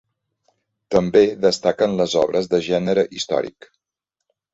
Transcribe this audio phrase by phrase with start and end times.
[0.95, 3.69] També destaquen les obres de gènere històric.